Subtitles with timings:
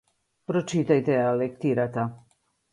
[0.51, 2.09] Прочитајте ја лектирата.